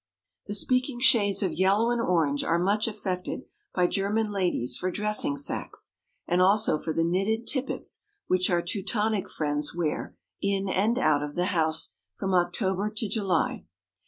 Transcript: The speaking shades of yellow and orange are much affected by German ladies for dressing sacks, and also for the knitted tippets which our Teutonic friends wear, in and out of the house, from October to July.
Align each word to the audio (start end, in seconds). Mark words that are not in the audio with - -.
The 0.47 0.55
speaking 0.55 0.99
shades 0.99 1.43
of 1.43 1.53
yellow 1.53 1.91
and 1.91 2.01
orange 2.01 2.43
are 2.43 2.57
much 2.57 2.87
affected 2.87 3.41
by 3.71 3.85
German 3.85 4.31
ladies 4.31 4.75
for 4.75 4.89
dressing 4.89 5.37
sacks, 5.37 5.93
and 6.27 6.41
also 6.41 6.79
for 6.79 6.91
the 6.91 7.03
knitted 7.03 7.45
tippets 7.45 7.99
which 8.25 8.49
our 8.49 8.63
Teutonic 8.63 9.29
friends 9.29 9.75
wear, 9.75 10.15
in 10.41 10.67
and 10.67 10.97
out 10.97 11.21
of 11.21 11.35
the 11.35 11.45
house, 11.53 11.93
from 12.15 12.33
October 12.33 12.89
to 12.89 13.07
July. 13.07 13.65